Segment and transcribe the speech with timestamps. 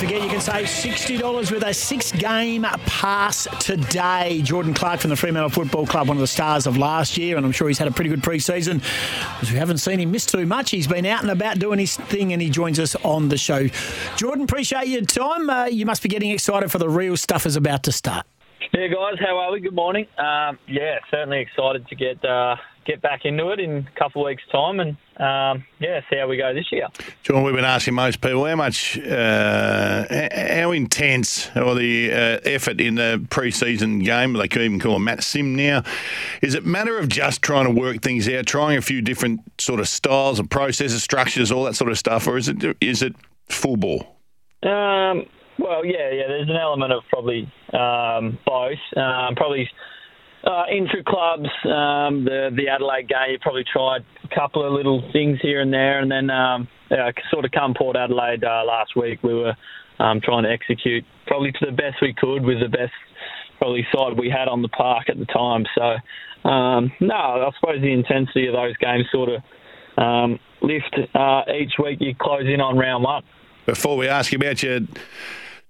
[0.00, 4.40] Forget, you can save $60 with a six game pass today.
[4.42, 7.44] Jordan Clark from the Fremantle Football Club, one of the stars of last year, and
[7.44, 8.78] I'm sure he's had a pretty good pre season.
[8.78, 10.70] Because we haven't seen him miss too much.
[10.70, 13.68] He's been out and about doing his thing, and he joins us on the show.
[14.16, 15.50] Jordan, appreciate your time.
[15.50, 18.24] Uh, you must be getting excited for the real stuff is about to start.
[18.72, 19.58] Yeah, guys, how are we?
[19.58, 20.06] Good morning.
[20.16, 22.54] Um, yeah, certainly excited to get uh,
[22.84, 26.28] get back into it in a couple of weeks' time, and um, yeah, see how
[26.28, 26.86] we go this year.
[27.24, 32.80] John, we've been asking most people how much, uh, how intense or the uh, effort
[32.80, 35.82] in the pre-season game, they could even call it match sim now,
[36.40, 39.80] is it matter of just trying to work things out, trying a few different sort
[39.80, 43.16] of styles and processes, structures, all that sort of stuff, or is it is it
[43.48, 44.16] full ball?
[44.62, 45.26] Um,
[45.58, 46.28] well, yeah, yeah.
[46.28, 48.78] There's an element of probably um, both.
[48.96, 49.68] Um, probably
[50.44, 53.32] uh, intra clubs, um, the the Adelaide game.
[53.32, 57.10] You probably tried a couple of little things here and there, and then um, yeah,
[57.30, 59.22] sort of come Port Adelaide uh, last week.
[59.22, 59.54] We were
[59.98, 62.92] um, trying to execute probably to the best we could with the best
[63.58, 65.64] probably side we had on the park at the time.
[65.76, 69.42] So um, no, I suppose the intensity of those games sort of
[70.02, 71.98] um, lift uh, each week.
[72.00, 73.22] You close in on round one.
[73.66, 74.80] Before we ask about your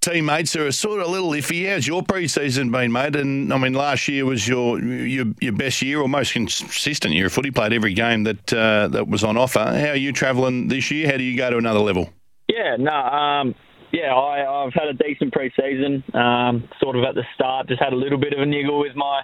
[0.00, 1.68] teammates who are sort of a little iffy.
[1.68, 3.16] How's your pre-season been, mate?
[3.16, 7.26] And I mean, last year was your your, your best year or most consistent year
[7.26, 7.50] of footy.
[7.50, 9.58] Played every game that uh, that was on offer.
[9.58, 11.10] How are you travelling this year?
[11.10, 12.10] How do you go to another level?
[12.48, 13.54] Yeah, no, um,
[13.92, 16.04] yeah, I, I've had a decent pre-season.
[16.14, 18.94] Um, sort of at the start, just had a little bit of a niggle with
[18.94, 19.22] my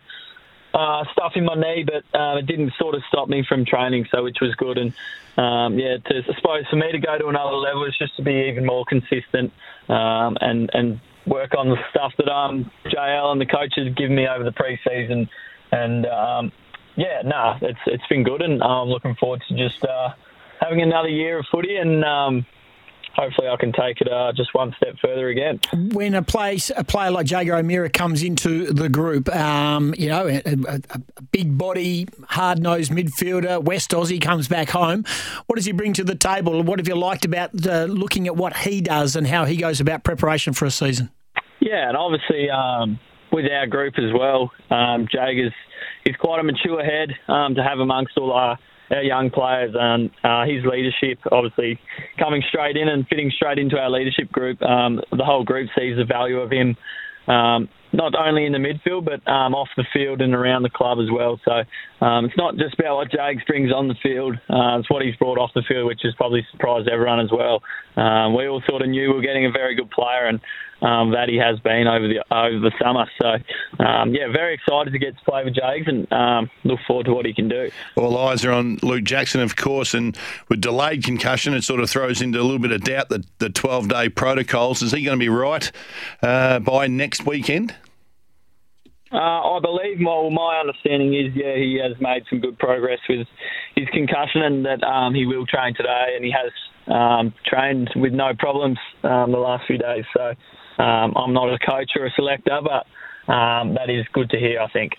[0.75, 4.07] uh, stuff in my knee, but uh, it didn't sort of stop me from training,
[4.11, 4.79] so which was good.
[4.79, 4.93] And
[5.37, 8.23] um, yeah, to, I suppose for me to go to another level is just to
[8.23, 9.53] be even more consistent
[9.89, 14.27] um, and and work on the stuff that um, JL and the coaches give me
[14.27, 15.29] over the preseason.
[15.71, 16.53] And um,
[16.97, 20.11] yeah, nah, it's it's been good, and I'm looking forward to just uh,
[20.61, 22.05] having another year of footy and.
[23.15, 25.61] Hopefully I can take it uh, just one step further again.
[25.93, 30.27] When a place a player like Jaeger O'Meara comes into the group, um, you know,
[30.27, 35.05] a, a, a big body, hard nosed midfielder, West Aussie comes back home.
[35.47, 36.63] What does he bring to the table?
[36.63, 39.81] What have you liked about uh, looking at what he does and how he goes
[39.81, 41.11] about preparation for a season?
[41.61, 42.99] Yeah, and obviously um,
[43.31, 45.53] with our group as well, um, Jaeger's
[46.05, 48.59] he's quite a mature head um, to have amongst all our
[48.93, 51.79] our young players and uh, his leadership, obviously
[52.19, 54.61] coming straight in and fitting straight into our leadership group.
[54.63, 56.77] Um, the whole group sees the value of him.
[57.27, 60.99] Um, not only in the midfield, but um, off the field and around the club
[60.99, 61.41] as well.
[61.45, 61.63] So
[62.05, 65.17] um, it's not just about what Jags brings on the field; uh, it's what he's
[65.17, 67.63] brought off the field, which has probably surprised everyone as well.
[67.97, 70.41] Um, we all sort of knew we were getting a very good player, and
[70.83, 73.07] um, that he has been over the over the summer.
[73.21, 77.07] So, um, yeah, very excited to get to play with Jags and um, look forward
[77.07, 77.71] to what he can do.
[77.97, 80.17] All eyes are on Luke Jackson, of course, and
[80.49, 83.49] with delayed concussion, it sort of throws into a little bit of doubt the, the
[83.49, 84.83] 12 day protocols.
[84.83, 85.71] Is he going to be right
[86.23, 87.75] uh, by next weekend?
[89.13, 93.27] Uh, I believe, well, my understanding is, yeah, he has made some good progress with
[93.77, 96.51] his concussion and that um, he will train today and he has
[96.89, 100.05] um, trained with no problems um, the last few days.
[100.17, 100.33] So
[100.83, 102.87] um, I'm not a coach or a selector, but
[103.29, 104.99] um, that is good to hear, I think.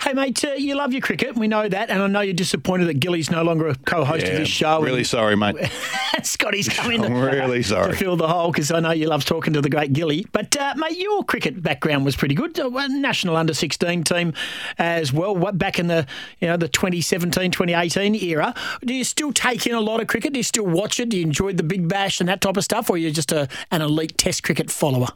[0.00, 1.36] Hey, mate, uh, you love your cricket.
[1.36, 1.90] We know that.
[1.90, 4.48] And I know you're disappointed that Gilly's no longer a co host yeah, of this
[4.48, 4.80] show.
[4.80, 5.56] Really sorry, mate.
[6.22, 7.92] Scotty's coming I'm really sorry.
[7.92, 10.26] to fill the hole because I know you love talking to the great Gilly.
[10.32, 12.58] But, uh, mate, your cricket background was pretty good.
[12.58, 14.32] Uh, national under 16 team
[14.78, 16.06] as well, back in the
[16.40, 18.54] you know the 2017 2018 era.
[18.84, 20.32] Do you still take in a lot of cricket?
[20.32, 21.10] Do you still watch it?
[21.10, 22.88] Do you enjoy the big bash and that type of stuff?
[22.90, 25.08] Or are you just a, an elite test cricket follower?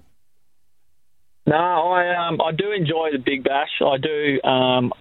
[1.46, 3.70] No, I um, I do enjoy the Big Bash.
[3.80, 4.40] I do.
[4.48, 4.92] Um,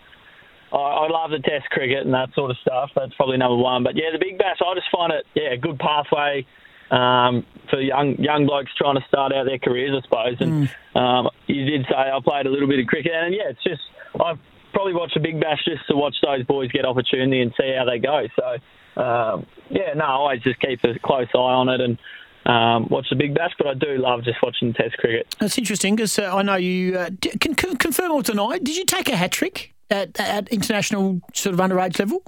[0.74, 2.90] I, I love the Test cricket and that sort of stuff.
[2.96, 3.84] That's probably number one.
[3.84, 6.46] But yeah, the Big Bash, I just find it yeah a good pathway
[6.90, 10.38] um, for young young blokes trying to start out their careers, I suppose.
[10.40, 11.00] And mm.
[11.00, 13.82] um, you did say I played a little bit of cricket, and yeah, it's just
[14.16, 14.40] I've
[14.74, 17.86] probably watch the Big Bash just to watch those boys get opportunity and see how
[17.86, 18.26] they go.
[18.36, 21.98] So um, yeah, no, I always just keep a close eye on it and
[22.46, 25.36] um, watch the Big Bash, but I do love just watching Test cricket.
[25.40, 28.58] That's interesting because uh, I know you uh, d- can, can confirm or deny.
[28.58, 32.24] Did you take a hat trick at, at international sort of underage level?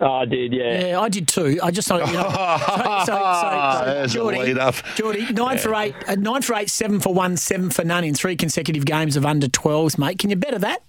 [0.00, 0.88] Oh, I did, yeah.
[0.88, 1.60] Yeah, I did too.
[1.62, 2.22] I just thought, you know.
[3.06, 4.74] so, so, so, There's a Geordie, lead up.
[4.96, 8.12] Geordie, nine for eight, uh, nine for eight, seven for one, seven for none in
[8.12, 10.18] three consecutive games of under 12s, mate.
[10.18, 10.82] Can you better that?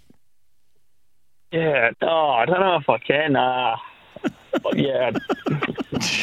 [1.52, 1.92] Yeah.
[2.02, 3.36] Oh, I don't know if I can.
[3.36, 3.76] Uh,
[4.76, 5.12] yeah.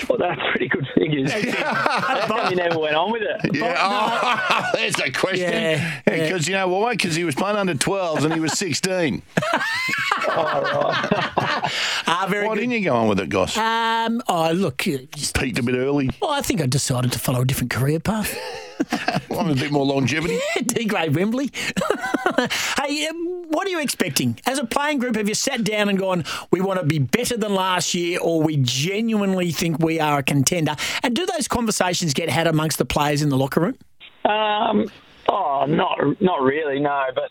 [0.08, 1.32] well, that's pretty good figures.
[1.32, 3.54] How come you never went on with it?
[3.54, 5.52] Yeah, oh, that's a question.
[5.52, 6.92] Yeah, Because you know why?
[6.92, 9.22] Because he was playing under 12s and he was 16.
[10.28, 12.61] Ah, very Why good.
[12.62, 13.56] didn't you go on with it, Goss?
[13.56, 16.11] Um, oh, look, uh, just, Peaked a bit early.
[16.20, 18.37] well, I think I decided to follow a different career path.
[19.31, 20.38] Want a bit more longevity.
[20.64, 21.50] D grade Wembley.
[22.78, 24.38] hey, um, what are you expecting?
[24.46, 27.37] As a playing group, have you sat down and gone, we want to be better
[27.37, 30.76] than last year, or we genuinely think we are a contender?
[31.02, 33.76] And do those conversations get had amongst the players in the locker room?
[34.25, 34.90] Um,
[35.28, 37.05] oh, not not really, no.
[37.14, 37.31] But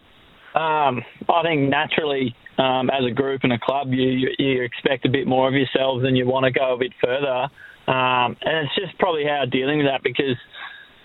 [0.55, 5.09] um, I think naturally, um, as a group and a club, you, you expect a
[5.09, 7.47] bit more of yourselves and you want to go a bit further.
[7.87, 10.37] Um, and it's just probably how dealing with that because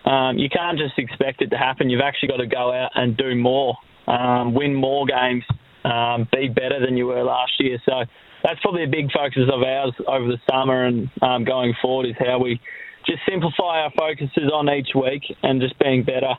[0.05, 1.91] um, you can't just expect it to happen.
[1.91, 3.77] You've actually got to go out and do more,
[4.07, 5.45] um, win more games,
[5.85, 7.79] um, be better than you were last year.
[7.85, 8.05] So
[8.43, 11.11] that's probably a big focus of ours over the summer and
[11.47, 12.61] going forward is how we
[13.07, 16.33] just simplify our focuses on each week and just being better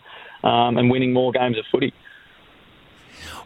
[0.43, 1.93] and winning more games of footy.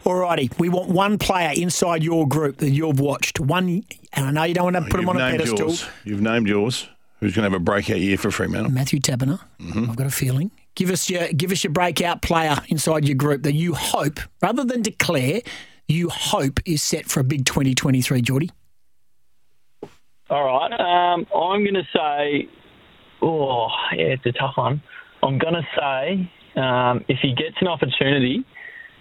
[0.04, 3.40] Alrighty, we want one player inside your group that you've watched.
[3.40, 5.68] One, and I know you don't want to put him You've on a named pedestal.
[5.68, 5.86] yours.
[6.04, 6.88] You've named yours.
[7.20, 8.72] Who's going to have a breakout year for Fremantle?
[8.72, 9.40] Matthew Taberner.
[9.60, 9.90] Mm-hmm.
[9.90, 10.50] I've got a feeling.
[10.74, 14.64] Give us your give us your breakout player inside your group that you hope, rather
[14.64, 15.40] than declare,
[15.88, 18.50] you hope is set for a big 2023, Geordie.
[20.30, 20.72] All right.
[20.72, 22.48] Um, I'm going to say,
[23.20, 24.80] oh, yeah, it's a tough one.
[25.22, 26.30] I'm going to say,
[26.60, 28.44] um, if he gets an opportunity,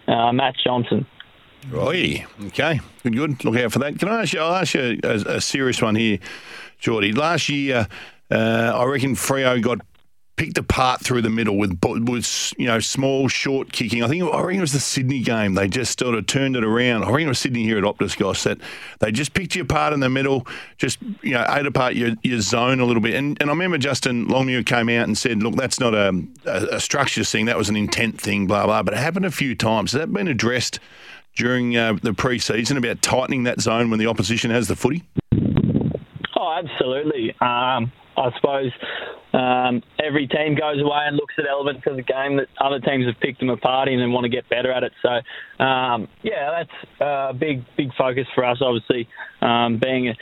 [0.10, 1.06] uh, Matt Johnson.
[1.74, 3.46] Oi, okay, good, good.
[3.46, 4.00] Look out for that.
[4.00, 4.40] Can I ask you?
[4.40, 6.20] I'll ask you a, a serious one here,
[6.80, 7.12] Geordie.
[7.12, 7.88] Last year,
[8.32, 9.82] uh, I reckon Freo got
[10.40, 14.02] picked apart through the middle with with you know small, short kicking.
[14.02, 15.54] I think I reckon it was the Sydney game.
[15.54, 17.04] They just sort of turned it around.
[17.04, 18.58] I think it was Sydney here at Optus, Goss, that
[19.00, 20.48] they just picked you apart in the middle,
[20.78, 23.16] just you know ate apart your, your zone a little bit.
[23.16, 26.76] And, and I remember Justin Longmuir came out and said, "Look, that's not a, a,
[26.76, 27.46] a structures thing.
[27.46, 28.48] That was an intent thing.
[28.48, 29.92] Blah blah." But it happened a few times.
[29.92, 30.80] Has that been addressed?
[31.36, 35.04] During uh, the pre-season, about tightening that zone when the opposition has the footy.
[36.60, 37.36] Absolutely.
[37.42, 38.72] Um, I suppose
[39.34, 43.06] um, every team goes away and looks at elements of the game that other teams
[43.06, 44.92] have picked them apart in and want to get better at it.
[45.02, 48.58] So, um, yeah, that's a big, big focus for us.
[48.62, 49.08] Obviously,
[49.42, 50.14] um, being a,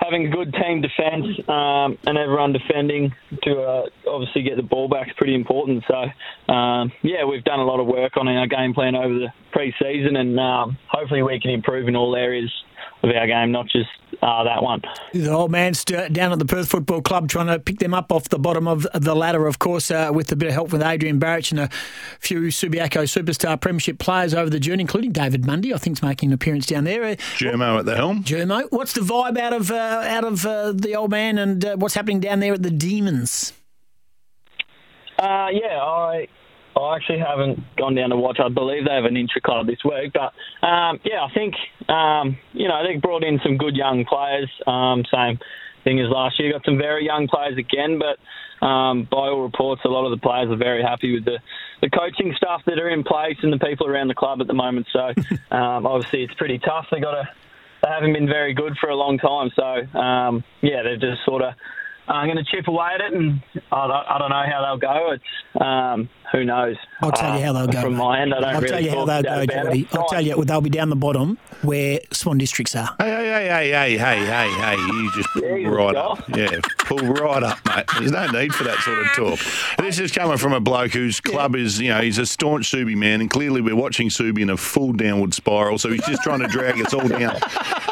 [0.00, 3.12] having a good team defence um, and everyone defending
[3.42, 5.84] to uh, obviously get the ball back is pretty important.
[5.86, 9.28] So, um, yeah, we've done a lot of work on our game plan over the
[9.52, 12.50] pre-season, and um, hopefully we can improve in all areas
[13.02, 13.88] of our game, not just
[14.22, 14.82] uh, that one.
[15.12, 18.12] The old man st- down at the Perth Football Club trying to pick them up
[18.12, 20.82] off the bottom of the ladder, of course, uh, with a bit of help with
[20.82, 21.68] Adrian Barich and a
[22.20, 26.30] few Subiaco superstar premiership players over the journey, including David Mundy, I think, is making
[26.30, 27.02] an appearance down there.
[27.02, 28.22] Uh, Germo at the helm.
[28.22, 31.76] Germo, what's the vibe out of uh, out of uh, the old man and uh,
[31.76, 33.52] what's happening down there at the Demons?
[35.18, 36.28] Uh, yeah, I
[36.76, 38.38] I actually haven't gone down to watch.
[38.40, 40.32] I believe they have an intra club this week, but
[40.66, 41.54] um, yeah, I think
[41.88, 44.50] um, you know they brought in some good young players.
[44.66, 45.38] Um, same
[45.84, 46.52] thing as last year.
[46.52, 48.18] Got some very young players again, but
[48.64, 51.38] um, by all reports, a lot of the players are very happy with the,
[51.80, 54.54] the coaching stuff that are in place and the people around the club at the
[54.54, 54.86] moment.
[54.92, 55.00] So
[55.50, 56.86] um, obviously, it's pretty tough.
[56.90, 57.28] They got to
[57.82, 59.50] they haven't been very good for a long time.
[59.56, 61.54] So um, yeah, they've just sort of.
[62.08, 64.78] I'm going to chip away at it, and I don't, I don't know how they'll
[64.78, 65.12] go.
[65.12, 65.24] It's
[65.60, 66.76] um, who knows.
[67.00, 67.80] I'll tell you how they'll Uh, go.
[67.82, 69.80] From my end, I don't I'll really tell you how they'll go, about Geordie.
[69.82, 69.94] it.
[69.96, 72.94] I'll tell you, they'll be down the bottom where Swan Districts are.
[72.98, 74.76] Hey, hey, hey, hey, hey, hey, hey, hey!
[74.76, 76.28] You just pull Jesus, right up.
[76.36, 77.84] Yeah, pull right up, mate.
[77.98, 79.38] There's no need for that sort of talk.
[79.78, 82.96] This is coming from a bloke whose club is, you know, he's a staunch Subi
[82.96, 85.78] man, and clearly we're watching Subi in a full downward spiral.
[85.78, 87.38] So he's just trying to drag us all down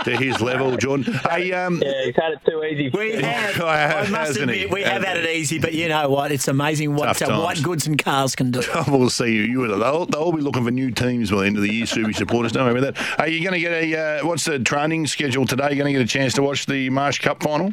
[0.04, 1.12] to his level, Jordan.
[1.30, 2.90] Hey, um, Yeah, he's had it too easy.
[3.00, 3.60] We have.
[3.60, 4.66] I must admit, he?
[4.66, 6.32] we have had it easy, but you know what?
[6.32, 7.42] It's amazing what Tough uh, times.
[7.42, 8.62] white goods and cars can do.
[8.88, 9.42] We'll see you.
[9.42, 11.86] you they'll, they'll all be looking for new teams by the end of the year,
[11.86, 12.52] Subi supporters.
[12.52, 13.20] Don't worry about that.
[13.20, 15.64] Are you going to get a, uh, what's the training schedule today?
[15.64, 17.72] Are You're going to get a chance to watch the Marsh Cup final?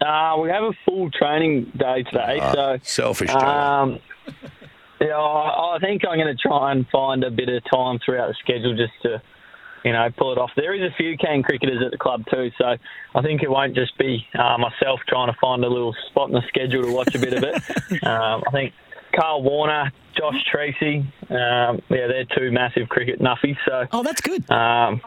[0.00, 3.98] Uh, we have a full training day today, Ah, so Selfish, um,
[5.00, 8.28] yeah, I, I think I'm going to try and find a bit of time throughout
[8.28, 9.22] the schedule just to
[9.84, 10.50] you know, pull it off.
[10.56, 12.76] There is a few keen cricketers at the club too, so
[13.14, 16.34] I think it won't just be uh, myself trying to find a little spot in
[16.34, 17.54] the schedule to watch a bit of it.
[18.02, 18.72] um, I think
[19.16, 23.56] Karl Worner, Josh Treacy, um, yeah, they're two massive cricket nuffies.
[23.66, 24.48] So, oh, that's good.
[24.50, 25.00] Um,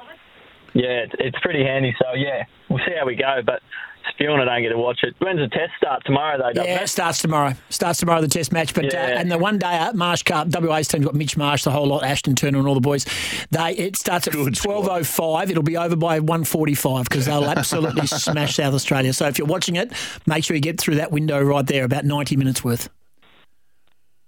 [0.74, 1.96] yeah, it's, it's pretty handy.
[2.00, 3.62] So yeah, we'll see how we go, but
[4.10, 5.16] spewing I don't get to watch it.
[5.20, 6.62] When's the test start tomorrow though?
[6.64, 7.54] Yeah, it starts tomorrow.
[7.70, 8.74] Starts tomorrow the test match.
[8.74, 9.04] But uh, Yeah.
[9.04, 11.88] uh, and the one day at Marsh Cup, WA's team's got Mitch Marsh, the whole
[11.88, 13.06] lot, Ashton Turner, and all the boys.
[13.52, 15.50] They it starts at twelve oh five.
[15.52, 19.14] It'll be over by one forty five because they'll absolutely smash South Australia.
[19.14, 19.92] So if you're watching it,
[20.26, 22.90] make sure you get through that window right there, about ninety minutes worth.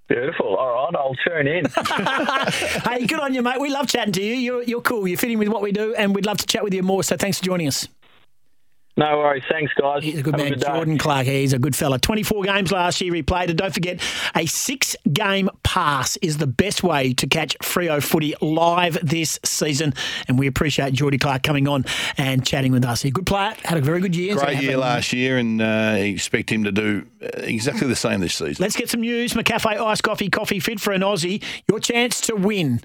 [0.09, 0.55] Beautiful.
[0.55, 1.65] All right, I'll tune in.
[2.89, 3.61] hey, good on you, mate.
[3.61, 4.33] We love chatting to you.
[4.33, 5.07] You're, you're cool.
[5.07, 7.03] You're fitting with what we do, and we'd love to chat with you more.
[7.03, 7.87] So thanks for joining us.
[8.99, 9.43] No worries.
[9.49, 10.03] Thanks, guys.
[10.03, 10.73] He's a good Have man, good day.
[10.73, 11.25] Jordan Clark.
[11.25, 11.99] He's a good fella.
[11.99, 13.49] 24 games last year he played.
[13.49, 14.01] And don't forget,
[14.35, 19.93] a six game pass is the best way to catch Freo footy live this season.
[20.27, 21.85] And we appreciate Jordy Clark coming on
[22.17, 23.01] and chatting with us.
[23.01, 24.35] He's a good player, had a very good year.
[24.35, 28.19] Great have year last year, and uh, expect him to do uh, exactly the same
[28.19, 28.61] this season.
[28.61, 29.31] Let's get some news.
[29.33, 31.41] McCafe Ice Coffee, coffee fit for an Aussie.
[31.69, 32.81] Your chance to win.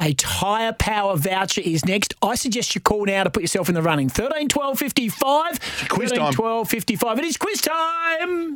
[0.00, 2.14] A Tyrepower voucher is next.
[2.22, 4.08] I suggest you call now to put yourself in the running.
[4.08, 5.60] 13 12 55.
[5.88, 6.32] quiz 13 time.
[6.34, 7.18] 12 55.
[7.18, 8.54] It is quiz time.